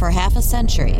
[0.00, 0.94] for half a century,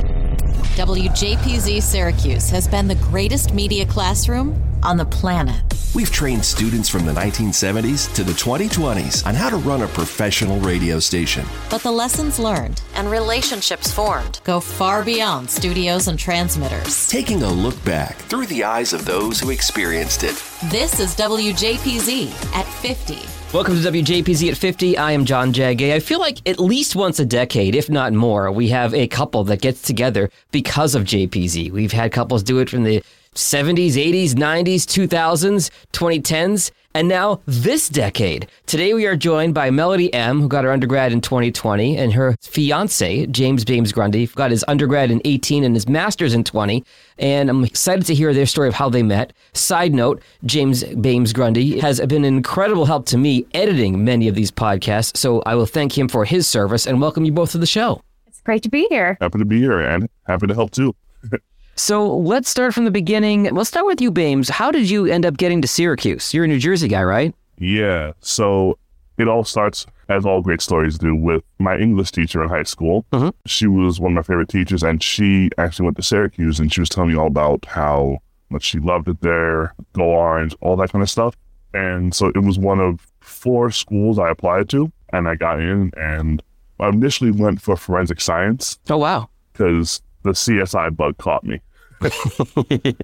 [0.76, 5.62] WJPZ Syracuse has been the greatest media classroom on the planet.
[5.95, 10.60] We've trained students from the 1970s to the 2020s on how to run a professional
[10.60, 11.46] radio station.
[11.71, 17.09] But the lessons learned and relationships formed go far beyond studios and transmitters.
[17.09, 20.37] Taking a look back through the eyes of those who experienced it.
[20.70, 23.40] This is WJPZ at 50.
[23.52, 24.96] Welcome to WJPZ at 50.
[24.96, 25.92] I am John Jagay.
[25.92, 29.42] I feel like at least once a decade, if not more, we have a couple
[29.42, 31.73] that gets together because of JPZ.
[31.73, 33.02] We've had couples do it from the
[33.34, 38.49] 70s, 80s, 90s, 2000s, 2010s, and now this decade.
[38.67, 42.35] Today we are joined by Melody Emm, who got her undergrad in 2020, and her
[42.43, 46.84] fiance, James Baymes Grundy, got his undergrad in 18 and his master's in 20.
[47.19, 49.33] And I'm excited to hear their story of how they met.
[49.53, 54.34] Side note, James Baymes Grundy has been an incredible help to me editing many of
[54.34, 57.59] these podcasts, so I will thank him for his service and welcome you both to
[57.59, 58.03] the show.
[58.27, 59.17] It's great to be here.
[59.20, 60.95] Happy to be here and happy to help too.
[61.81, 63.45] So let's start from the beginning.
[63.55, 64.50] Let's start with you, Baymes.
[64.50, 66.34] How did you end up getting to Syracuse?
[66.34, 67.34] You're a New Jersey guy, right?
[67.56, 68.12] Yeah.
[68.20, 68.78] So
[69.17, 73.06] it all starts, as all great stories do, with my English teacher in high school.
[73.14, 73.33] Mhm.
[73.47, 76.81] She was one of my favorite teachers, and she actually went to Syracuse, and she
[76.83, 78.19] was telling me all about how
[78.51, 81.34] much she loved it there, go orange, all that kind of stuff.
[81.73, 85.92] And so it was one of four schools I applied to, and I got in,
[85.97, 86.42] and
[86.78, 89.31] I initially went for forensic science Oh, wow.
[89.55, 91.58] because the CSI bug caught me.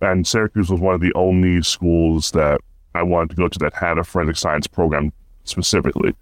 [0.00, 2.60] and Syracuse was one of the only schools that
[2.94, 5.12] I wanted to go to that had a forensic science program
[5.44, 6.14] specifically.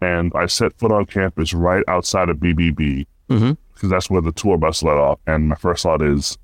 [0.00, 3.40] And I set foot on campus right outside of BBB because
[3.80, 3.90] Mhm.
[3.90, 5.18] that's where the tour bus let off.
[5.26, 6.38] And my first thought is,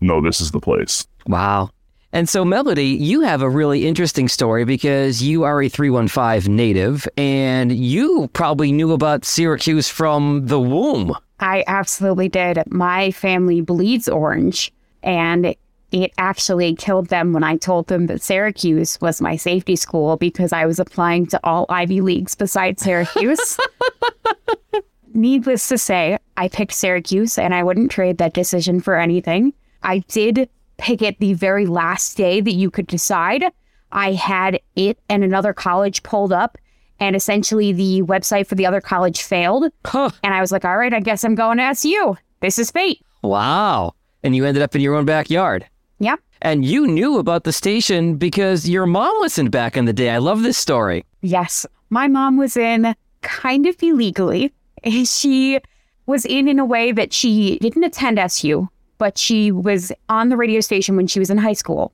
[0.00, 1.06] no, this is the place.
[1.26, 1.70] Wow.
[2.14, 7.08] And so, Melody, you have a really interesting story because you are a 315 native
[7.16, 11.14] and you probably knew about Syracuse from the womb.
[11.40, 12.62] I absolutely did.
[12.70, 14.70] My family bleeds orange,
[15.02, 15.54] and
[15.92, 20.52] it actually killed them when I told them that Syracuse was my safety school because
[20.52, 23.58] I was applying to all Ivy Leagues besides Syracuse.
[25.14, 29.52] Needless to say, I picked Syracuse and I wouldn't trade that decision for anything.
[29.82, 33.44] I did pick it the very last day that you could decide.
[33.92, 36.56] I had it and another college pulled up,
[36.98, 39.70] and essentially the website for the other college failed.
[39.84, 40.10] Huh.
[40.22, 42.16] And I was like, all right, I guess I'm going to SU.
[42.40, 43.04] This is fate.
[43.22, 43.94] Wow.
[44.22, 45.66] And you ended up in your own backyard.
[45.98, 46.20] Yep.
[46.42, 50.10] And you knew about the station because your mom listened back in the day.
[50.10, 51.04] I love this story.
[51.20, 51.66] Yes.
[51.90, 54.52] My mom was in kind of illegally.
[55.04, 55.60] She
[56.06, 58.68] was in in a way that she didn't attend SU,
[58.98, 61.92] but she was on the radio station when she was in high school.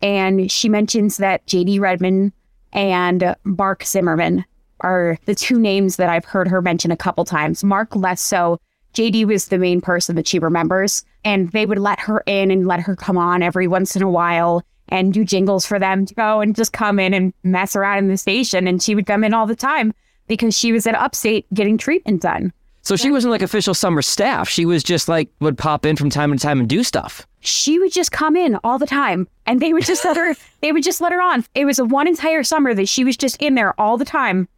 [0.00, 2.32] And she mentions that JD Redman
[2.72, 4.44] and Mark Zimmerman
[4.80, 7.64] are the two names that I've heard her mention a couple times.
[7.64, 8.60] Mark less so.
[8.98, 12.66] JD was the main person that she remembers, and they would let her in and
[12.66, 16.14] let her come on every once in a while and do jingles for them to
[16.14, 18.66] go and just come in and mess around in the station.
[18.66, 19.94] And she would come in all the time
[20.26, 22.52] because she was at Upstate getting treatment done.
[22.82, 24.48] So she wasn't like official summer staff.
[24.48, 27.24] She was just like would pop in from time to time and do stuff.
[27.38, 30.72] She would just come in all the time and they would just let her they
[30.72, 31.44] would just let her on.
[31.54, 34.48] It was a one entire summer that she was just in there all the time.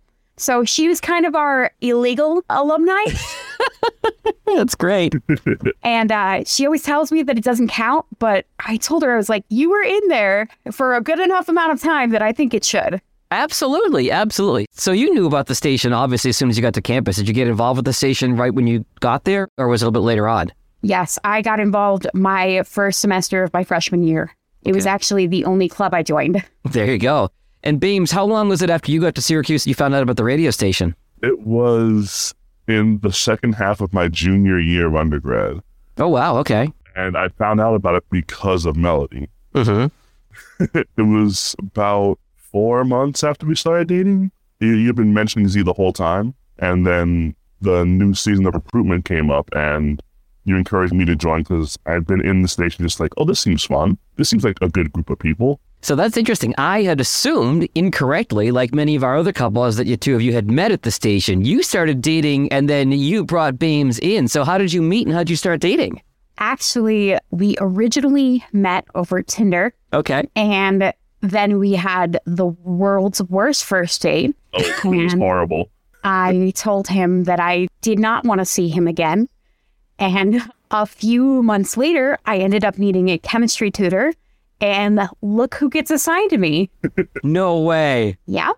[0.40, 3.04] So she was kind of our illegal alumni.
[4.46, 5.14] That's great.
[5.82, 9.16] And uh, she always tells me that it doesn't count, but I told her, I
[9.16, 12.32] was like, you were in there for a good enough amount of time that I
[12.32, 13.00] think it should.
[13.30, 14.66] absolutely, absolutely.
[14.72, 17.16] So you knew about the station obviously as soon as you got to campus.
[17.16, 19.84] Did you get involved with the station right when you got there, or was it
[19.84, 20.52] a little bit later on?
[20.82, 24.34] Yes, I got involved my first semester of my freshman year.
[24.62, 26.44] It was actually the only club I joined.
[26.64, 27.30] There you go.
[27.62, 30.02] And Baymes, how long was it after you got to Syracuse that you found out
[30.02, 30.94] about the radio station?
[31.22, 32.34] It was
[32.66, 35.60] in the second half of my junior year of undergrad.
[35.98, 36.72] Oh wow, okay.
[36.96, 39.28] And I found out about it because of Melody.
[39.54, 40.66] Mm-hmm.
[40.74, 44.30] it was about four months after we started dating.
[44.60, 46.34] You've been mentioning Z the whole time.
[46.58, 50.02] And then the new season of recruitment came up and
[50.44, 53.40] you encouraged me to join because I'd been in the station just like, oh, this
[53.40, 53.98] seems fun.
[54.16, 55.60] This seems like a good group of people.
[55.82, 56.54] So that's interesting.
[56.58, 60.32] I had assumed incorrectly, like many of our other couples, that you two of you
[60.32, 61.44] had met at the station.
[61.44, 64.28] You started dating, and then you brought Baymes in.
[64.28, 66.02] So how did you meet, and how did you start dating?
[66.38, 70.24] Actually, we originally met over Tinder, Okay.
[70.36, 70.92] and
[71.22, 74.34] then we had the world's worst first date.
[74.54, 74.60] Oh,
[74.92, 75.70] it was horrible.
[76.02, 79.28] I told him that I did not want to see him again.
[79.98, 80.40] And
[80.70, 84.14] a few months later, I ended up needing a chemistry tutor.
[84.60, 86.70] And look who gets assigned to me.
[87.22, 88.16] No way.
[88.26, 88.52] Yeah.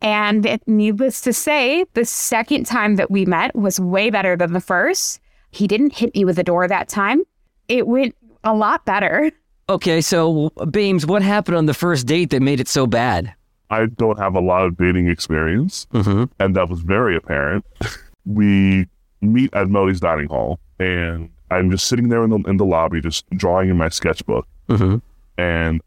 [0.00, 4.60] And needless to say, the second time that we met was way better than the
[4.60, 5.20] first.
[5.50, 7.22] He didn't hit me with a door that time.
[7.68, 9.30] It went a lot better.
[9.68, 13.32] Okay, so Baymes, what happened on the first date that made it so bad?
[13.70, 16.24] I don't have a lot of dating experience, Mm-hmm.
[16.40, 17.64] and that was very apparent.
[18.26, 18.86] we
[19.20, 23.00] meet at Melody's dining hall, and I'm just sitting there in the in the lobby,
[23.00, 24.96] just drawing in my sketchbook, Mm-hmm.
[25.38, 25.80] And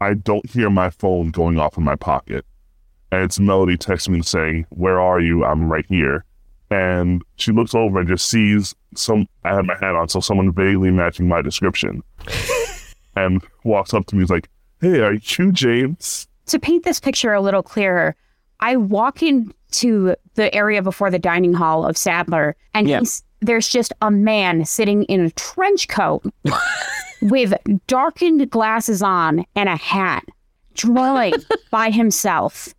[0.00, 2.44] I don't hear my phone going off in my pocket.
[3.10, 5.44] And it's Melody texting me saying, Where are you?
[5.44, 6.24] I'm right here.
[6.70, 10.52] And she looks over and just sees some, I had my hat on, so someone
[10.52, 12.02] vaguely matching my description.
[13.16, 14.48] and walks up to me and is like,
[14.80, 16.26] Hey, are you James?
[16.46, 18.16] To paint this picture a little clearer,
[18.60, 23.00] I walk into the area before the dining hall of Sadler, and Yeah.
[23.00, 26.24] he's, there's just a man sitting in a trench coat
[27.22, 27.52] with
[27.86, 30.24] darkened glasses on and a hat,
[30.74, 31.34] drawing
[31.70, 32.72] by himself.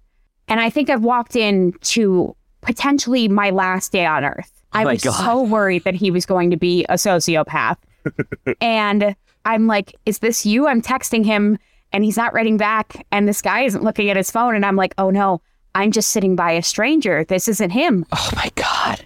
[0.48, 4.52] And I think I've walked in to potentially my last day on earth.
[4.72, 5.24] I my was God.
[5.24, 7.78] so worried that he was going to be a sociopath.
[8.62, 9.16] and
[9.46, 10.68] I'm like, is this you?
[10.68, 11.60] I'm texting him
[11.92, 13.06] and he's not writing back.
[13.12, 14.56] And this guy isn't looking at his phone.
[14.56, 15.42] And I'm like, oh no,
[15.76, 17.24] I'm just sitting by a stranger.
[17.24, 18.06] This isn't him.
[18.12, 19.06] Oh my God.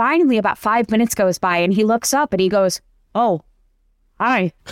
[0.00, 2.80] Finally, about five minutes goes by and he looks up and he goes,
[3.14, 3.42] oh,
[4.18, 4.50] hi.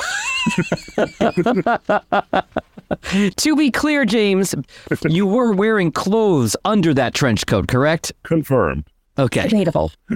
[3.36, 4.54] To be clear, James,
[5.02, 8.10] you were wearing clothes under that trench coat, correct?
[8.22, 8.84] Confirmed.
[9.18, 9.48] Okay.
[9.48, 9.92] Debatable.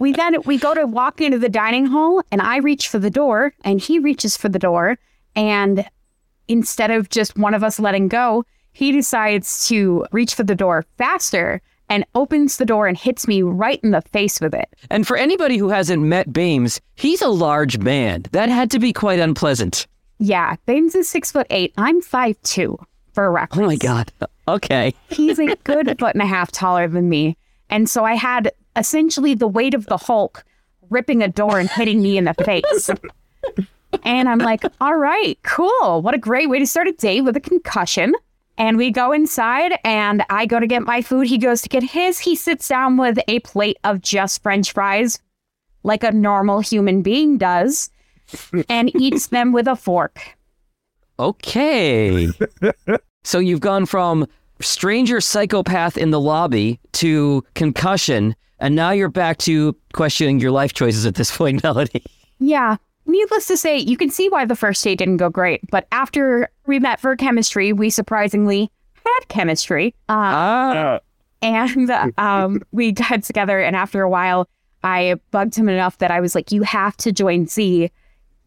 [0.00, 3.10] we then we go to walk into the dining hall and I reach for the
[3.10, 4.98] door and he reaches for the door
[5.36, 5.88] and
[6.48, 10.84] instead of just one of us letting go, he decides to reach for the door
[10.98, 14.68] faster and opens the door and hits me right in the face with it.
[14.88, 18.24] And for anybody who hasn't met Baymes, he's a large man.
[18.32, 19.86] That had to be quite unpleasant.
[20.18, 21.74] Yeah, Baymes is six foot eight.
[21.76, 22.78] I'm five two
[23.12, 23.62] for a reference.
[23.62, 24.12] Oh my God.
[24.48, 24.94] Okay.
[25.10, 27.36] He's a good foot and a half taller than me.
[27.68, 30.44] And so I had essentially the weight of the Hulk
[30.90, 32.90] ripping a door and hitting me in the face.
[34.04, 36.00] And I'm like, all right, cool.
[36.02, 38.14] What a great way to start a day with a concussion.
[38.60, 41.26] And we go inside and I go to get my food.
[41.26, 42.18] He goes to get his.
[42.18, 45.18] He sits down with a plate of just french fries,
[45.82, 47.90] like a normal human being does,
[48.68, 50.20] and eats them with a fork.
[51.18, 52.28] Okay.
[53.24, 54.26] so you've gone from
[54.60, 60.74] stranger psychopath in the lobby to concussion, and now you're back to questioning your life
[60.74, 62.04] choices at this point, Melody.
[62.38, 62.76] Yeah.
[63.10, 65.68] Needless to say, you can see why the first date didn't go great.
[65.70, 69.94] But after we met for chemistry, we surprisingly had chemistry.
[70.08, 70.72] Uh, Ah.
[70.72, 70.98] Uh,
[71.42, 73.58] and um, we got together.
[73.60, 74.48] And after a while,
[74.84, 77.90] I bugged him enough that I was like, you have to join Z.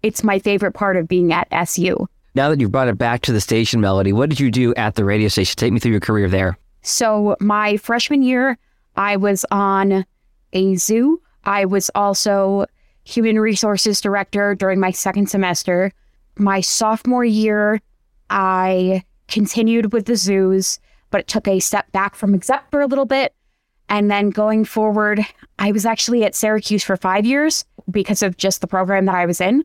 [0.01, 2.07] It's my favorite part of being at SU.
[2.35, 4.95] Now that you've brought it back to the station, Melody, what did you do at
[4.95, 5.55] the radio station?
[5.57, 6.57] Take me through your career there.
[6.81, 8.57] So my freshman year,
[8.95, 10.05] I was on
[10.53, 11.21] a zoo.
[11.45, 12.65] I was also
[13.03, 15.91] human resources director during my second semester.
[16.37, 17.81] My sophomore year,
[18.29, 20.79] I continued with the zoos,
[21.11, 23.33] but it took a step back from exec for a little bit.
[23.89, 25.21] And then going forward,
[25.59, 29.25] I was actually at Syracuse for five years because of just the program that I
[29.25, 29.63] was in.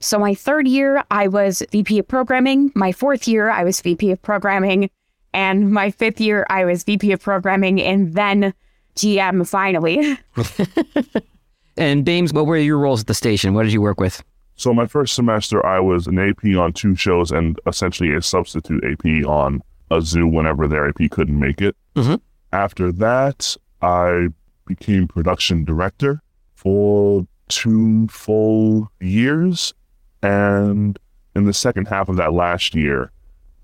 [0.00, 2.72] So my third year, I was VP of programming.
[2.74, 4.90] My fourth year, I was VP of programming.
[5.34, 8.54] And my fifth year, I was VP of programming and then
[8.96, 10.18] GM finally.
[11.78, 13.54] And Baymes, what were your roles at the station?
[13.54, 14.22] What did you work with?
[14.56, 18.82] so my first semester, I was an AP on two shows and essentially a substitute
[18.82, 21.76] AP on a zoo whenever their AP couldn't make it.
[21.94, 22.20] Mhm.
[22.52, 24.30] After that, I
[24.66, 26.20] became production director
[26.56, 29.72] for two full years.
[30.24, 30.98] And
[31.36, 33.12] in the second half of that last year,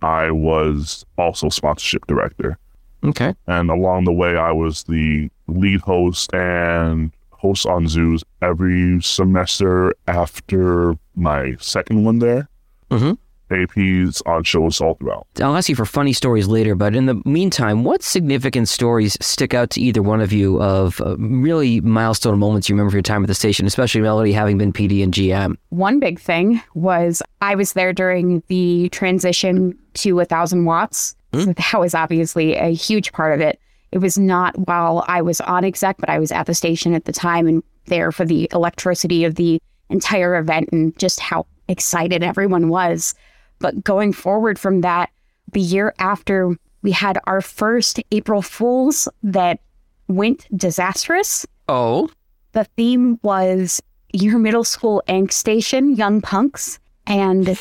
[0.00, 2.56] I was also sponsorship director.
[3.02, 3.34] Okay.
[3.48, 7.10] And along the way, I was the lead host and
[7.44, 12.48] host on zoos every semester after my second one there.
[12.90, 13.18] Mhm.
[13.50, 15.26] APs on shows all throughout.
[15.40, 19.52] I'll ask you for funny stories later, but in the meantime, what significant stories stick
[19.52, 23.02] out to either one of you of uh, really milestone moments you remember from your
[23.02, 25.56] time at the station, especially Melody having been PD and GM?
[25.68, 31.14] One big thing was I was there during the transition to a thousand watts.
[31.34, 33.58] So that was obviously a huge part of it.
[33.94, 37.04] It was not while I was on exec, but I was at the station at
[37.04, 42.24] the time and there for the electricity of the entire event and just how excited
[42.24, 43.14] everyone was.
[43.60, 45.10] But going forward from that,
[45.52, 49.60] the year after we had our first April Fools that
[50.08, 51.46] went disastrous.
[51.68, 52.10] Oh,
[52.50, 53.80] The theme was
[54.12, 56.80] your middle school angst station, young punks.
[57.06, 57.56] And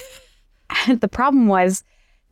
[0.87, 1.83] the problem was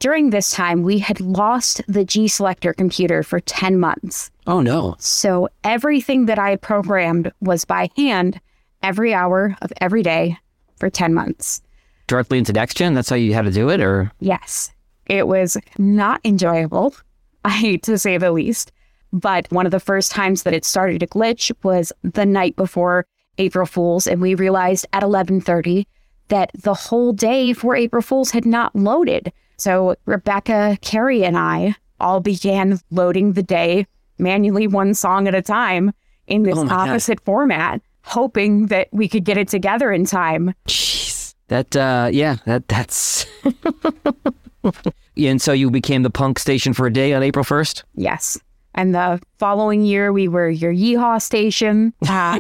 [0.02, 4.32] during this time, we had lost the G Selector computer for 10 months.
[4.48, 4.96] Oh no.
[4.98, 8.42] So everything that I programmed was by hand
[8.82, 10.38] every hour of every day
[10.76, 11.62] for 10 months.
[12.08, 12.96] Directly into NexGen.
[12.96, 14.72] That's how you had to do it, or Yes,
[15.06, 16.96] it was not enjoyable,
[17.46, 18.72] I hate to say the least.
[19.14, 23.06] But one of the first times that it started to glitch was the night before
[23.38, 25.86] April Fools, and we realized at 11:30
[26.30, 29.32] that the whole day for April Fools had not loaded.
[29.62, 33.86] So Rebecca, Carrie, and I all began loading the day
[34.18, 35.92] manually, one song at a time,
[36.26, 36.90] in this Oh my God.
[36.90, 40.56] opposite format, hoping that we could get it together in time.
[40.68, 43.28] jeez, that uh, yeah, that that's.
[45.18, 47.84] And so you became the punk station for a day on April first.
[47.96, 48.40] Yes.
[48.76, 51.94] And the following year, we were your Yeehaw station.
[52.08, 52.40] Uh,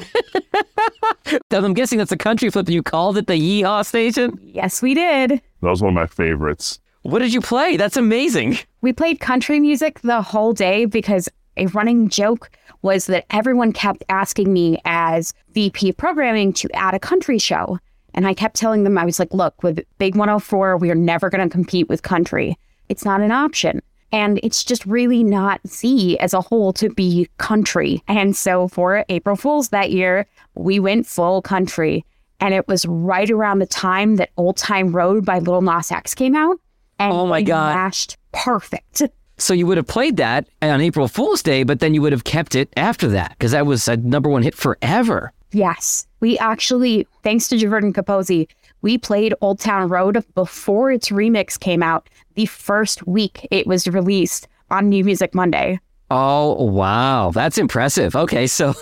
[1.51, 2.67] I'm guessing that's a country flip.
[2.67, 4.39] and You called it the Yeehaw station.
[4.41, 5.29] yes, we did.
[5.61, 6.79] That was one of my favorites.
[7.03, 7.77] What did you play?
[7.77, 8.59] That's amazing.
[8.81, 11.27] We played country music the whole day because
[11.57, 12.51] a running joke
[12.83, 17.79] was that everyone kept asking me as VP of programming to add a country show.
[18.13, 21.29] And I kept telling them, I was like, look, with Big 104, we are never
[21.29, 22.57] going to compete with country.
[22.87, 23.81] It's not an option.
[24.11, 28.03] And it's just really not Z as a whole to be country.
[28.07, 32.05] And so for April Fools that year, we went full country.
[32.39, 36.13] And it was right around the time that Old Town Road by Lil Nas X
[36.13, 36.59] came out.
[37.01, 37.75] And Oh my God.
[37.75, 39.03] Mashed perfect.
[39.37, 42.23] So you would have played that on April Fool's Day, but then you would have
[42.23, 45.33] kept it after that because that was a number one hit forever.
[45.51, 46.05] Yes.
[46.19, 48.47] We actually, thanks to Jordan Capozzi,
[48.83, 53.87] we played Old Town Road before its remix came out the first week it was
[53.87, 55.79] released on New Music Monday.
[56.09, 58.15] Oh wow, that's impressive.
[58.15, 58.73] Okay, so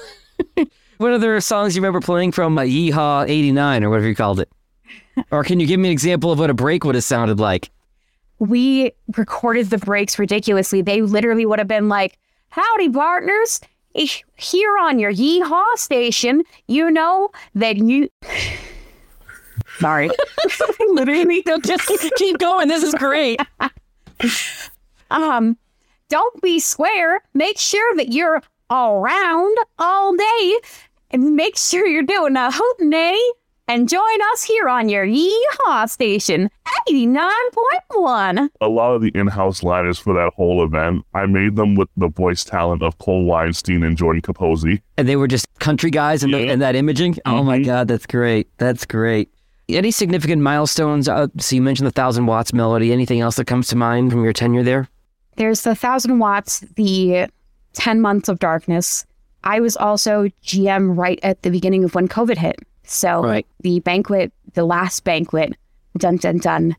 [0.97, 4.49] what other songs you remember playing from uh, Yeehaw '89 or whatever you called it?
[5.31, 7.69] Or can you give me an example of what a break would have sounded like?
[8.39, 10.81] We recorded the breaks ridiculously.
[10.81, 12.17] They literally would have been like,
[12.49, 13.59] Howdy, partners.
[13.93, 18.09] Here on your Yeehaw station, you know that you.
[19.79, 20.09] Sorry.
[20.87, 21.43] literally.
[21.45, 22.67] No, just keep going.
[22.67, 23.39] This is great.
[25.11, 25.57] Um,
[26.09, 27.21] don't be square.
[27.33, 30.59] Make sure that you're around all day
[31.09, 33.17] and make sure you're doing a hootenay
[33.69, 36.49] and join us here on your Yeehaw station
[36.89, 38.49] 89.1.
[38.61, 42.07] A lot of the in-house liners for that whole event, I made them with the
[42.09, 44.81] voice talent of Cole Weinstein and Jordan Capozzi.
[44.97, 46.53] And they were just country guys in, the, Yeah.
[46.53, 47.17] in that imaging.
[47.25, 48.47] Oh my God, that's great.
[48.57, 49.29] That's great.
[49.69, 51.07] Any significant milestones?
[51.07, 52.91] Uh, so you mentioned the thousand watts melody.
[52.91, 54.89] Anything else that comes to mind from your tenure there?
[55.35, 57.27] There's the 1000 watts, the
[57.73, 59.05] 10 months of darkness.
[59.43, 62.57] I was also GM right at the beginning of when COVID hit.
[62.89, 63.45] So Right.
[63.61, 65.55] the banquet, the last banquet,
[65.97, 66.75] dun dun dun,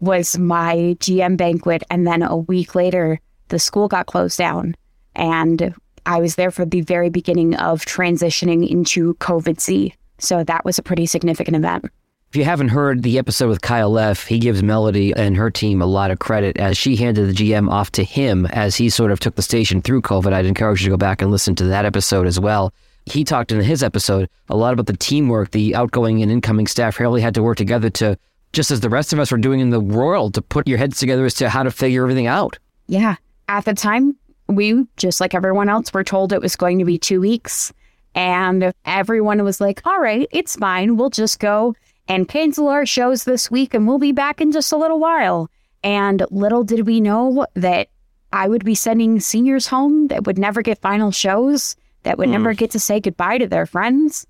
[0.00, 1.82] was my GM banquet.
[1.90, 4.74] And then a week later, the school got closed down.
[5.14, 9.94] And I was there for the very beginning of transitioning into COVID Z.
[10.18, 11.84] So that was a pretty significant event.
[12.30, 15.82] If you haven't heard the episode with Kyle Leff, he gives Melody and her team
[15.82, 19.10] a lot of credit as she handed the GM off to him as he sort
[19.12, 20.32] of took the station through COVID.
[20.32, 22.72] I'd encourage you to go back and listen to that episode as well.
[23.06, 27.00] He talked in his episode a lot about the teamwork, the outgoing and incoming staff
[27.00, 28.16] really had to work together to,
[28.52, 30.98] just as the rest of us were doing in the world, to put your heads
[30.98, 32.58] together as to how to figure everything out.
[32.86, 33.16] Yeah.
[33.48, 34.16] At the time,
[34.48, 37.72] we, just like everyone else, were told it was going to be two weeks.
[38.14, 40.96] And everyone was like, all right, it's fine.
[40.96, 41.74] We'll just go
[42.08, 45.50] and cancel our shows this week and we'll be back in just a little while.
[45.82, 47.88] And little did we know that
[48.32, 52.54] I would be sending seniors home that would never get final shows, that would never
[52.54, 52.56] mm.
[52.56, 54.26] get to say goodbye to their friends,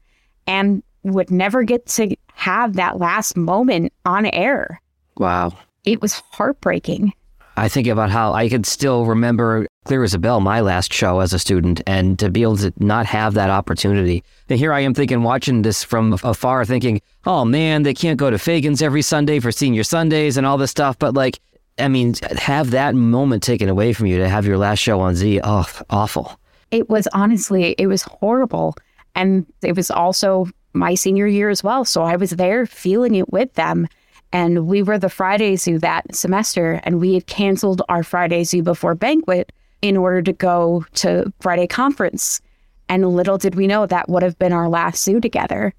[0.47, 4.81] and would never get to have that last moment on air.
[5.17, 5.53] Wow.
[5.85, 7.13] It was heartbreaking.
[7.57, 11.21] I think about how I could still remember clear as a bell my last show
[11.21, 14.25] as a student and to be able to not have that opportunity.
[14.49, 18.31] And here I am thinking, watching this from afar, thinking, oh man, they can't go
[18.31, 20.99] to Faegan's every Sunday for senior Sundays and all this stuff.
[20.99, 21.41] But like,
[21.79, 25.15] I mean, have that moment taken away from you to have your last show on
[25.15, 25.41] Z.
[25.45, 26.39] Oh, awful.
[26.73, 28.75] It was honestly it was horrible
[29.15, 33.31] and it was also my senior year as well so i was there feeling it
[33.31, 33.87] with them
[34.33, 38.63] and we were the friday zoo that semester and we had canceled our friday zoo
[38.63, 39.53] before banquet
[39.83, 42.41] in order to go to friday conference
[42.89, 45.73] and little did we know that would have been our last zoo together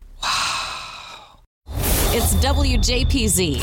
[2.16, 3.58] It's WJPZ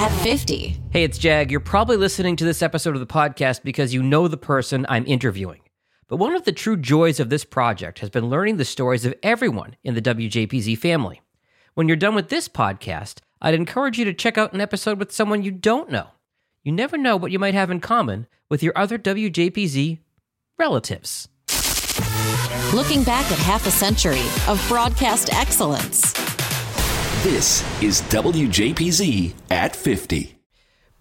[0.00, 0.76] at 50.
[0.90, 1.50] Hey, it's Jag.
[1.50, 5.06] You're probably listening to this episode of the podcast because you know the person I'm
[5.06, 5.61] interviewing.
[6.12, 9.14] But one of the true joys of this project has been learning the stories of
[9.22, 11.22] everyone in the WJPZ family.
[11.72, 15.10] When you're done with this podcast, I'd encourage you to check out an episode with
[15.10, 16.08] someone you don't know.
[16.64, 20.00] you never know what you might have in common with your other WJPZ
[20.58, 21.30] relatives.
[22.74, 26.12] Looking back at half a century of broadcast excellence.
[27.22, 30.41] This is WJPZ at 50.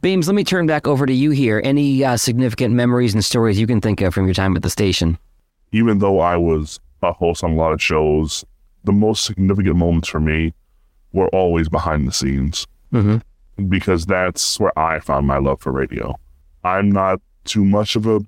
[0.02, 1.62] Baymes, let me turn back over to you here.
[1.64, 4.70] Any uh, significant memories and stories you can think of from your time at the
[4.70, 5.18] station?
[5.72, 8.44] Even though I was a host on a lot of shows,
[8.84, 10.54] the most significant moments for me
[11.14, 13.70] were always behind the scenes Mm-hmm.
[13.70, 16.20] because that's where I found my love for radio.
[16.66, 18.20] I'm not too much of a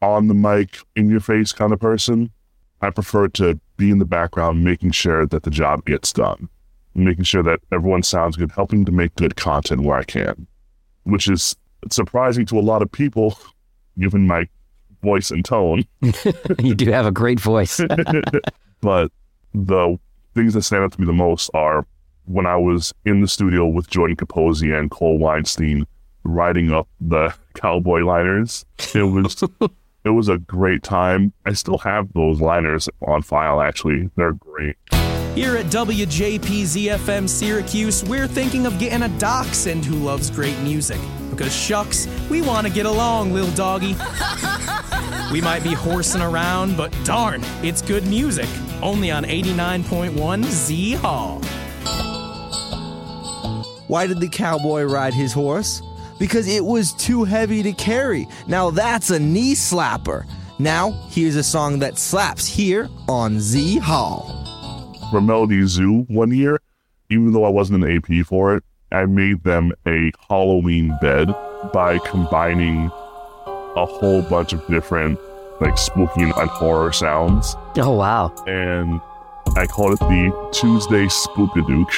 [0.00, 2.30] on the mic, in your face kind of person.
[2.80, 6.48] I prefer to be in the background, making sure that the job gets done,
[6.94, 10.46] making sure that everyone sounds good, helping to make good content where I can,
[11.04, 11.56] which is
[11.90, 13.38] surprising to a lot of people,
[13.98, 14.48] given my
[15.02, 15.84] voice and tone.
[16.58, 17.80] you do have a great voice.
[18.80, 19.10] but
[19.54, 19.98] the
[20.34, 21.86] things that stand out to me the most are
[22.24, 25.86] when I was in the studio with Jordan Capozzi and Cole Weinstein
[26.24, 28.64] writing up the cowboy liners.
[28.94, 29.42] It was
[30.04, 31.32] it was a great time.
[31.46, 34.10] I still have those liners on file actually.
[34.16, 34.76] They're great.
[35.34, 41.00] Here at WJPZ FM Syracuse, we're thinking of getting a dachshund who loves great music.
[41.30, 43.96] Because shucks, we want to get along, little doggy.
[45.32, 48.46] we might be horsing around, but darn, it's good music.
[48.82, 51.40] Only on 89.1 Z Hall.
[53.88, 55.80] Why did the cowboy ride his horse?
[56.18, 58.28] Because it was too heavy to carry.
[58.46, 60.26] Now that's a knee slapper.
[60.58, 64.41] Now, here's a song that slaps here on Z Hall.
[65.12, 66.58] For Melody Zoo one year,
[67.10, 71.28] even though I wasn't an AP for it, I made them a Halloween bed
[71.70, 72.86] by combining
[73.76, 75.18] a whole bunch of different
[75.60, 77.54] like spooky and horror sounds.
[77.76, 78.32] oh, wow.
[78.46, 79.02] and
[79.54, 81.92] I called it the Tuesday Spookadook.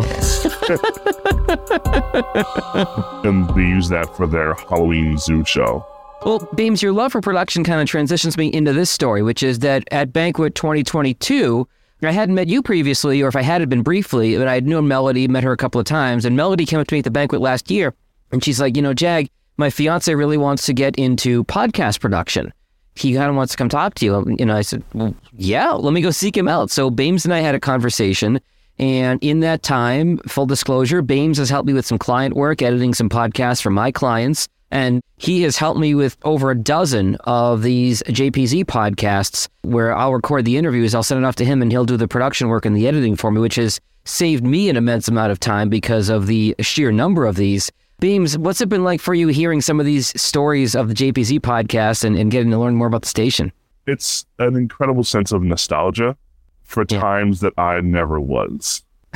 [3.24, 5.86] and they use that for their Halloween zoo show.
[6.26, 9.60] Well, Baymes, your love for production kind of transitions me into this story, which is
[9.60, 11.66] that at Banquet 2022,
[12.08, 14.66] I hadn't met you previously, or if I had, it been briefly, but I had
[14.66, 17.04] known Melody, met her a couple of times, and Melody came up to me at
[17.04, 17.94] the banquet last year,
[18.32, 22.52] and she's like, you know, Jag, my fiance really wants to get into podcast production.
[22.94, 24.36] He kind of wants to come talk to you.
[24.38, 26.70] You know, I said, well, yeah, let me go seek him out.
[26.70, 28.40] So Baymes and I had a conversation.
[28.78, 32.94] And in that time, full disclosure, Baymes has helped me with some client work, editing
[32.94, 34.48] some podcasts for my clients.
[34.70, 40.12] And he has helped me with over a dozen of these JPZ podcasts where I'll
[40.12, 42.64] record the interviews, I'll send it off to him, and he'll do the production work
[42.64, 46.08] and the editing for me, which has saved me an immense amount of time because
[46.08, 47.70] of the sheer number of these.
[48.00, 51.40] Baymes, what's it been like for you hearing some of these stories of the JPZ
[51.40, 53.52] podcast and, and getting to learn more about the station?
[53.86, 56.16] It's an incredible sense of nostalgia
[56.62, 57.00] for Yeah.
[57.00, 58.84] times that I never was.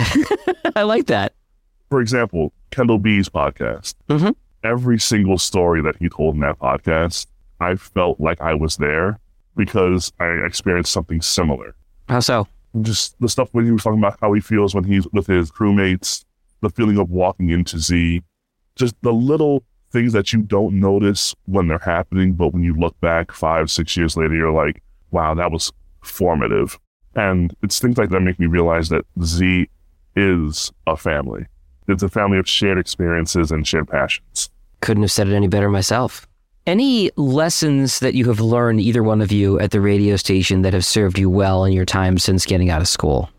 [0.77, 1.33] I like that.
[1.91, 3.95] For example, Kendall B's podcast.
[4.09, 4.35] Mhm.
[4.65, 7.27] Every single story that he told in that podcast,
[7.61, 9.21] I felt like I was there
[9.57, 11.77] because I experienced something similar.
[12.09, 12.49] How so?
[12.83, 15.51] just the stuff when he was talking about how he feels when he's with his
[15.51, 16.25] crewmates,
[16.61, 18.23] the feeling of walking into Z,
[18.77, 22.99] just the little things that you don't notice when they're happening, but when you look
[23.01, 25.73] back five, six years later, you're like, wow, that was
[26.03, 26.79] formative.
[27.15, 29.69] And it's things like that make me realize that Z
[30.17, 31.47] is a family.
[31.87, 34.51] It's a family of shared experiences and shared passions.
[34.85, 36.27] Couldn't have said it any better myself.
[36.67, 40.75] Any lessons that you have learned, either one of you, at the radio station that
[40.75, 43.31] have served you well in your time since getting out of school?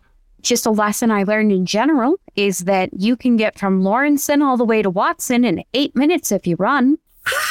[0.42, 4.58] Just a lesson I learned in general is that you can get from Lawrinson all
[4.58, 6.98] the way to Watson in eight minutes if you run.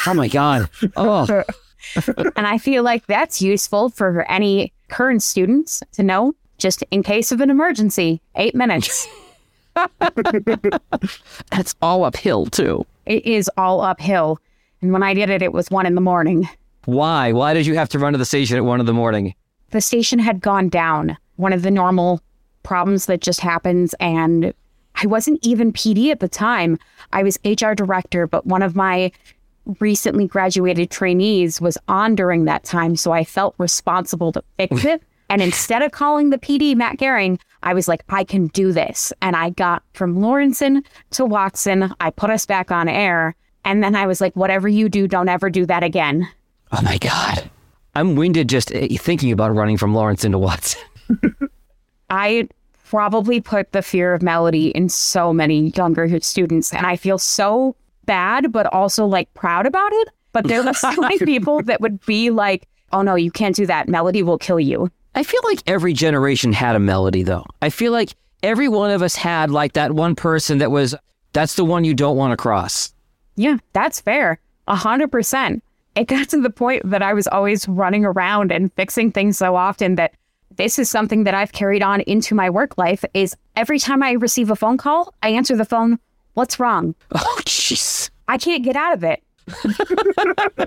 [0.05, 0.69] Oh my God.
[0.97, 1.45] Oh,
[2.35, 7.31] and I feel like that's useful for any current students to know just in case
[7.31, 8.21] of an emergency.
[8.35, 9.07] Eight minutes.
[11.49, 12.85] that's all uphill, too.
[13.05, 14.39] It is all uphill.
[14.81, 16.47] And when I did it, it was one in the morning.
[16.85, 17.31] Why?
[17.31, 19.33] Why did you have to run to the station at one in the morning?
[19.71, 22.21] The station had gone down, one of the normal
[22.63, 23.95] problems that just happens.
[23.99, 24.53] And
[24.95, 26.77] I wasn't even PD at the time.
[27.13, 29.11] I was HR director, but one of my
[29.79, 32.95] recently graduated trainees was on during that time.
[32.95, 35.01] So I felt responsible to fix it.
[35.27, 39.11] And instead of calling the PD, Matt Gehring, I was like, I can do this.
[39.21, 41.93] And I got from Lawrinson to Watson.
[41.99, 43.35] I put us back on air.
[43.65, 46.27] And then I was like, whatever you do, don't ever do that again.
[46.71, 47.49] Oh my God.
[47.95, 50.81] I'm winded just uh, thinking about running from Lawrence into Watson.
[52.09, 52.47] I
[52.85, 56.71] probably put the fear of melody in so many younger students.
[56.71, 57.75] And I feel so
[58.05, 60.09] bad, but also like proud about it.
[60.33, 63.65] But there are so many people that would be like, oh no, you can't do
[63.65, 63.89] that.
[63.89, 64.91] Melody will kill you.
[65.15, 67.45] I feel like every generation had a melody, though.
[67.61, 70.93] I feel like every one of us had like that one person that was,
[71.33, 72.93] that's the one you don't want to cross.
[73.35, 74.39] Yeah, that's fair.
[74.67, 75.63] A hundred percent.
[75.95, 79.55] It got to the point that I was always running around and fixing things so
[79.55, 80.13] often that
[80.57, 84.11] this is something that I've carried on into my work life is every time I
[84.13, 85.99] receive a phone call, I answer the phone,
[86.33, 86.95] what's wrong?
[87.13, 88.09] Oh, jeez.
[88.27, 89.23] I can't get out of it.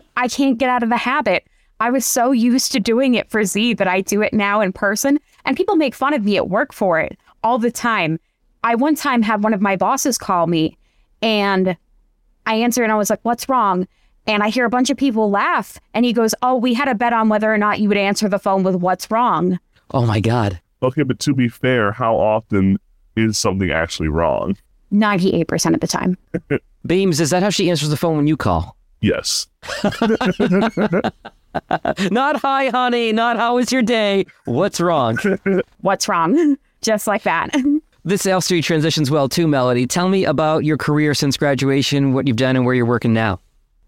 [0.17, 1.47] I can't get out of the habit.
[1.81, 4.73] I was so used to doing it for Z that I do it now in
[4.73, 8.19] person, and people make fun of me at work for it all the time.
[8.65, 10.77] I one time had one of my bosses call me,
[11.23, 11.77] and
[12.47, 13.87] I answer and I was like, What's wrong?
[14.27, 16.95] And I hear a bunch of people laugh, and he goes, Oh, we had a
[16.95, 19.59] bet on whether or not you would answer the phone with what's wrong.
[19.93, 20.61] Oh my God.
[20.83, 22.79] Okay, but to be fair, how often
[23.17, 24.57] is something actually wrong?
[24.93, 26.17] 98% of the time.
[26.87, 28.77] Baymes, is that how she answers the phone when you call?
[29.01, 29.47] Yes.
[32.11, 33.13] Not hi, honey.
[33.13, 34.27] Not how was your day?
[34.45, 35.19] What's wrong?
[35.81, 36.57] What's wrong?
[36.83, 37.51] Just like that.
[38.05, 39.87] this L Street transitions well too, Melody.
[39.87, 43.41] Tell me about your career since graduation, what you've done, and where you're working now.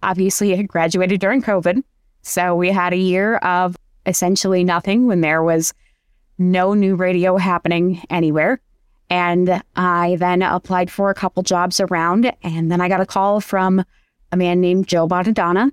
[0.03, 1.83] Obviously, I graduated during COVID.
[2.23, 5.73] So we had a year of essentially nothing when there was
[6.39, 8.61] no new radio happening anywhere.
[9.11, 12.33] And I then applied for a couple jobs around.
[12.43, 13.85] And then I got a call from
[14.33, 15.71] a man named Joe Bonadonna.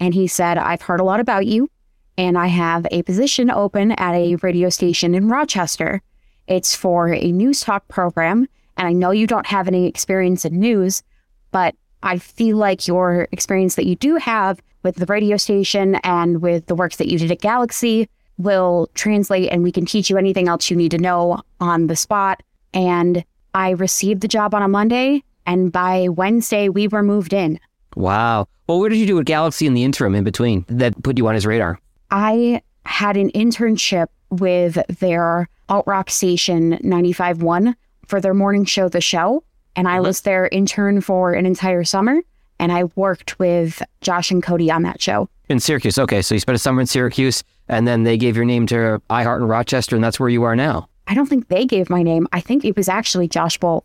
[0.00, 1.68] And he said, I've heard a lot about you.
[2.16, 6.00] And I have a position open at a radio station in Rochester.
[6.46, 8.48] It's for a news talk program.
[8.76, 11.02] And I know you don't have any experience in news,
[11.50, 16.42] but I feel like your experience that you do have with the radio station and
[16.42, 20.18] with the work that you did at Galaxy will translate and we can teach you
[20.18, 22.42] anything else you need to know on the spot.
[22.72, 27.60] And I received the job on a Monday, and by Wednesday, we were moved in.
[27.94, 28.48] Wow.
[28.66, 31.26] Well, what did you do at Galaxy in the interim in between that put you
[31.28, 31.78] on his radar?
[32.10, 37.74] I had an internship with their alt rock station 95.1
[38.06, 39.44] for their morning show, The Show.
[39.76, 40.04] And I mm-hmm.
[40.04, 42.22] was their intern for an entire summer.
[42.58, 45.28] And I worked with Josh and Cody on that show.
[45.48, 45.98] In Syracuse.
[45.98, 46.22] Okay.
[46.22, 49.38] So you spent a summer in Syracuse, and then they gave your name to iHeart
[49.38, 50.88] in Rochester, and that's where you are now.
[51.06, 52.26] I don't think they gave my name.
[52.32, 53.84] I think it was actually Josh Wolf.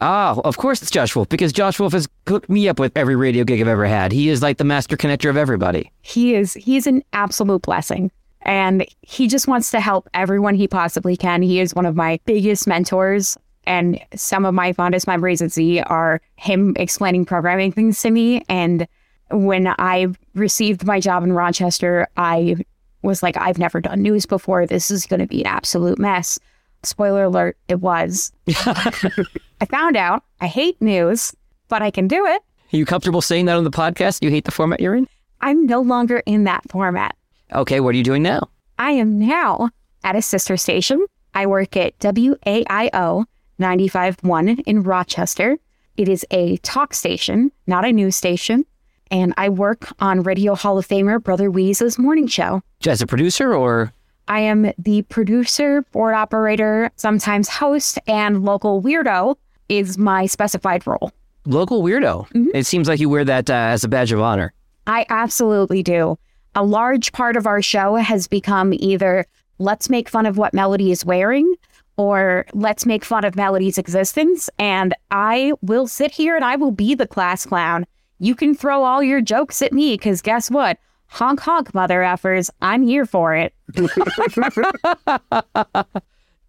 [0.00, 3.16] Oh, of course it's Josh Wolf, because Josh Wolf has hooked me up with every
[3.16, 4.12] radio gig I've ever had.
[4.12, 5.90] He is like the master connector of everybody.
[6.02, 8.10] He is he's an absolute blessing.
[8.42, 11.40] And he just wants to help everyone he possibly can.
[11.40, 13.38] He is one of my biggest mentors.
[13.66, 18.44] And some of my fondest memories at Z are him explaining programming things to me.
[18.50, 18.86] And
[19.30, 22.56] when I received my job in Rochester, I
[23.00, 24.66] was like, I've never done news before.
[24.66, 26.38] This is going to be an absolute mess.
[26.86, 28.32] Spoiler alert, it was.
[28.48, 31.34] I found out I hate news,
[31.68, 32.42] but I can do it.
[32.72, 34.22] Are you comfortable saying that on the podcast?
[34.22, 35.06] You hate the format you're in?
[35.40, 37.16] I'm no longer in that format.
[37.52, 38.48] Okay, what are you doing now?
[38.78, 39.70] I am now
[40.02, 41.04] at a sister station.
[41.34, 43.24] I work at WAIO
[43.60, 45.58] 95.1 in Rochester.
[45.96, 48.64] It is a talk station, not a news station.
[49.10, 52.62] And I work on Radio Hall of Famer Brother Wease's morning show.
[52.86, 53.92] As a producer or?
[54.28, 59.36] I am the producer, board operator, sometimes host, and local weirdo
[59.68, 61.12] is my specified role.
[61.46, 62.26] Local weirdo.
[62.54, 64.52] It seems like you wear that uh, as a badge of honor.
[64.86, 66.18] I absolutely do.
[66.54, 69.26] A large part of our show has become either
[69.58, 71.54] let's make fun of what Melody is wearing
[71.96, 74.50] or let's make fun of Melody's existence.
[74.58, 77.86] And I will sit here and I will be the class clown.
[78.18, 80.78] You can throw all your jokes at me because guess what?
[81.14, 82.50] Honk honk, mother effers.
[82.60, 83.54] I'm here for it.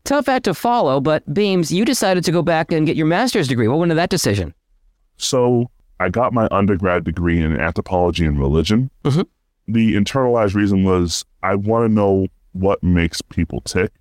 [0.05, 3.47] Tough act to follow, but Baymes, you decided to go back and get your master's
[3.47, 3.67] degree.
[3.67, 4.55] What went into that decision?
[5.17, 8.89] So I got my undergrad degree in anthropology and religion.
[9.03, 9.27] Mhm.
[9.67, 13.91] The internalized reason was I want to know what makes people tick.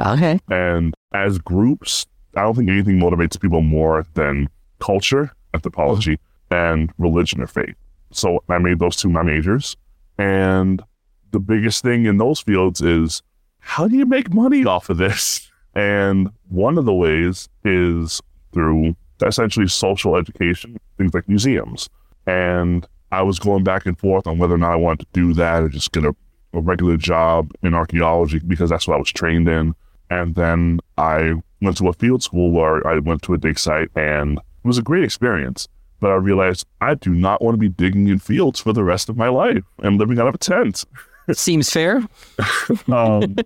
[0.00, 0.40] Okay.
[0.50, 4.48] And as groups, I don't think anything motivates people more than
[4.80, 6.18] culture, anthropology,
[6.50, 7.76] and religion or faith.
[8.10, 9.76] So I made those two my majors.
[10.18, 10.82] And
[11.30, 13.22] the biggest thing in those fields is
[13.60, 15.44] how do you make money off of this?
[15.74, 18.20] And one of the ways is
[18.52, 21.88] through essentially social education, things like museums.
[22.26, 25.34] And I was going back and forth on whether or not I wanted to do
[25.34, 26.16] that or just get a,
[26.52, 29.74] a regular job in archaeology because that's what I was trained in.
[30.10, 33.90] And then I went to a field school where I went to a dig site
[33.94, 35.68] and it was a great experience.
[36.00, 39.08] But I realized I do not want to be digging in fields for the rest
[39.08, 40.84] of my life and living out of a tent.
[41.32, 42.02] Seems fair.
[42.92, 43.36] Um,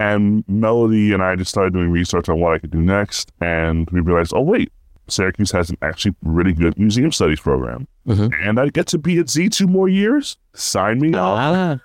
[0.00, 3.32] and Melody and I just started doing research on what I could do next.
[3.40, 4.70] And we realized, oh, wait,
[5.08, 7.86] Syracuse has an actually really good museum studies program.
[8.06, 8.32] Mhm.
[8.48, 10.36] And I get to be at Z two more years.
[10.54, 11.38] Sign me up.
[11.38, 11.80] Ah,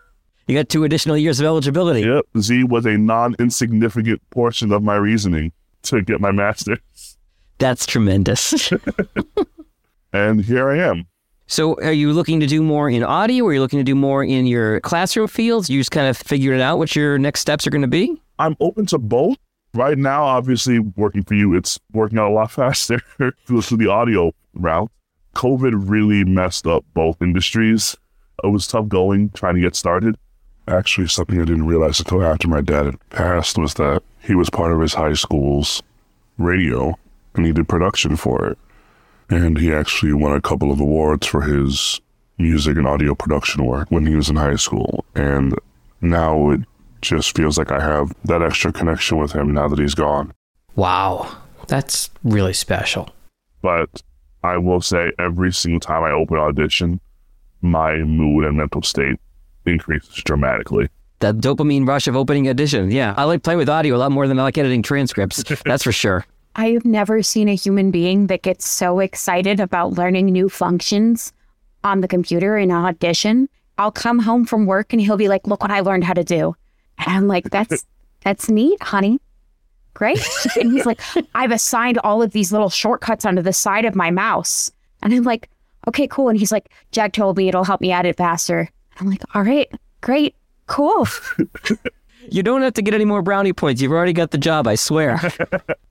[0.47, 2.01] you got two additional years of eligibility.
[2.01, 2.25] Yep.
[2.39, 5.51] Z was a non insignificant portion of my reasoning
[5.83, 7.17] to get my master's.
[7.57, 8.71] That's tremendous.
[10.13, 11.08] And here I am.
[11.47, 13.43] So, are you looking to do more in audio?
[13.43, 15.69] Or are you looking to do more in your classroom fields?
[15.69, 18.21] You just kind of figured it out what your next steps are going to be?
[18.39, 19.38] I'm open to both.
[19.73, 22.99] Right now, obviously, working for you, it's working out a lot faster
[23.45, 24.91] through the audio route.
[25.36, 27.97] COVID really messed up both industries.
[28.43, 30.15] It was tough going, trying to get started.
[30.67, 34.49] Actually, something I didn't realize until after my dad had passed was that he was
[34.49, 35.82] part of his high school's
[36.38, 36.97] radio
[37.36, 38.58] and he did production for it.
[39.29, 42.01] And he actually won a couple of awards for his
[42.38, 45.05] music and audio production work when he was in high school.
[45.15, 45.55] And
[46.01, 46.62] now it
[47.01, 50.33] just feels like I have that extra connection with him now that he's gone.
[50.75, 51.38] Wow.
[51.67, 53.09] That's really special.
[53.62, 54.01] But
[54.43, 56.99] I will say every single time I open audition,
[57.62, 59.19] my mood and mental state
[59.65, 60.89] increases dramatically.
[61.19, 62.91] That dopamine rush of opening audition.
[62.91, 63.13] Yeah.
[63.15, 65.43] I like playing with audio a lot more than I like editing transcripts.
[65.65, 66.25] That's for sure.
[66.55, 71.33] I have never seen a human being that gets so excited about learning new functions
[71.83, 73.49] on the computer in an audition.
[73.77, 76.23] I'll come home from work and he'll be like, "Look what I learned how to
[76.23, 76.55] do,"
[76.99, 77.85] and I'm like, "That's
[78.23, 79.19] that's neat, honey.
[79.95, 80.23] Great."
[80.55, 81.01] And he's like,
[81.33, 85.23] "I've assigned all of these little shortcuts onto the side of my mouse," and I'm
[85.23, 85.49] like,
[85.87, 89.23] "Okay, cool." And he's like, "Jag told me it'll help me edit faster." I'm like,
[89.33, 90.35] "All right, great,
[90.67, 91.07] cool."
[92.29, 93.81] You don't have to get any more brownie points.
[93.81, 95.19] You've already got the job, I swear.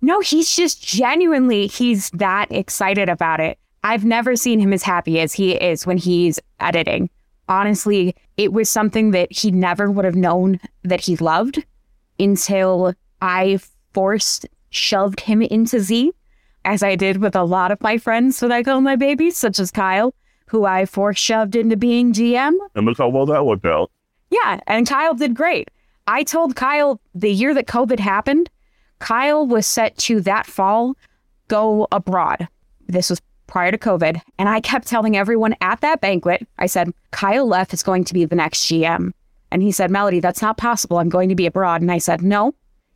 [0.04, 3.56] No, he's just genuinely, he's that excited about it.
[3.84, 7.08] I've never seen him as happy as he is when he's editing.
[7.48, 11.64] Honestly, it was something that he never would have known that he loved
[12.18, 13.60] until I
[13.92, 16.10] forced, shoved him into Z,
[16.64, 19.60] as I did with a lot of my friends that I call my babies, such
[19.60, 20.14] as Kyle,
[20.46, 22.54] who I force shoved into being GM.
[22.74, 23.90] And look how well that worked out.
[24.30, 25.70] Yeah, and Kyle did great.
[26.06, 28.50] I told Kyle the year that COVID happened,
[28.98, 30.96] Kyle was set to that fall
[31.48, 32.48] go abroad.
[32.88, 34.20] This was prior to COVID.
[34.38, 38.14] And I kept telling everyone at that banquet, I said, Kyle Leff is going to
[38.14, 39.12] be the next GM.
[39.50, 40.98] And he said, Melody, that's not possible.
[40.98, 41.82] I'm going to be abroad.
[41.82, 42.54] And I said, No,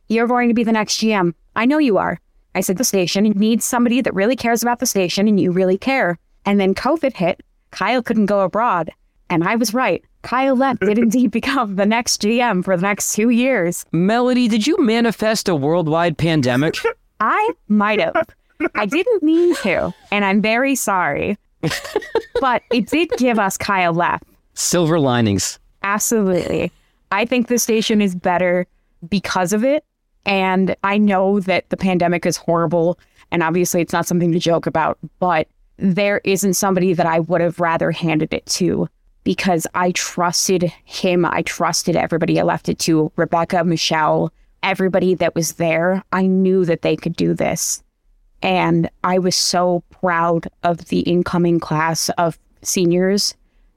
[0.09, 1.33] you're going to be the next GM.
[1.55, 2.19] I know you are.
[2.55, 5.77] I said, The station needs somebody that really cares about the station and you really
[5.77, 6.17] care.
[6.45, 7.41] And then COVID hit.
[7.69, 8.89] Kyle couldn't go abroad.
[9.29, 10.03] And I was right.
[10.27, 13.85] Kyle Leff did indeed become the next GM for the next two years.
[13.93, 16.75] Melody, did you manifest a worldwide pandemic?
[17.21, 18.27] I might have.
[18.75, 21.37] I didn't mean to, and I'm very sorry.
[22.41, 24.21] but it did give us Kyle Leff.
[24.53, 25.59] Silver linings.
[25.83, 26.73] Absolutely.
[27.09, 28.67] I think the station is better
[29.07, 29.85] because of it.
[30.25, 32.99] And I know that the pandemic is horrible.
[33.31, 37.39] And obviously, it's not something to joke about, but there isn't somebody that I would
[37.39, 38.89] have rather handed it to
[39.27, 41.25] because I trusted him.
[41.25, 44.31] I trusted everybody I left it to Rebecca, Michelle,
[44.63, 46.01] everybody that was there.
[46.13, 47.83] I knew that they could do this.
[48.41, 53.35] And I was so proud of the incoming class of seniors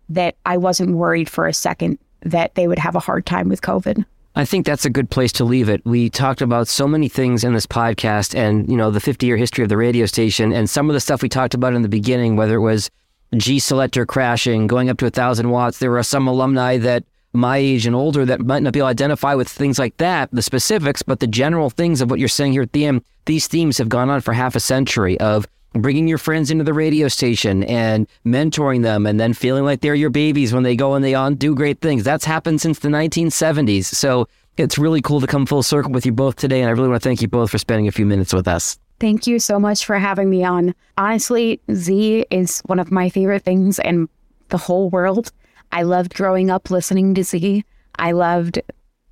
[0.09, 3.61] that I wasn't worried for a second that they would have a hard time with
[3.61, 4.05] COVID.
[4.37, 5.85] I think that's a good place to leave it.
[5.85, 9.37] We talked about so many things in this podcast and, you know, the 50 year
[9.37, 11.89] history of the radio station and some of the stuff we talked about in the
[11.89, 12.89] beginning, whether it was
[13.37, 15.79] G selector crashing, going up to a thousand watts.
[15.79, 18.90] There are some alumni that my age and older that might not be able to
[18.90, 22.53] identify with things like that, the specifics, but the general things of what you're saying
[22.53, 23.05] here at the end.
[23.27, 26.73] These themes have gone on for half a century of bringing your friends into the
[26.73, 30.95] radio station and mentoring them and then feeling like they're your babies when they go
[30.95, 32.03] and they on do great things.
[32.03, 33.85] That's happened since the 1970s.
[33.85, 36.61] So it's really cool to come full circle with you both today.
[36.61, 38.79] And I really want to thank you both for spending a few minutes with us.
[39.01, 40.75] Thank you so much for having me on.
[40.99, 44.11] Honestly, Z is one of my favorite things in
[44.51, 45.33] the whole world.
[45.73, 47.65] I loved growing up listening to Z.
[47.99, 48.61] I loved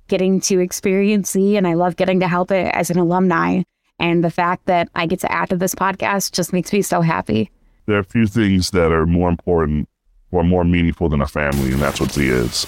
[0.07, 3.63] getting to experience Z and I love getting to help it as an alumni.
[3.97, 7.01] And the fact that I get to add to this podcast just makes me so
[7.01, 7.49] happy.
[7.87, 9.89] There are a few things that are more important
[10.31, 12.67] or more meaningful than a family, and that's what Z is.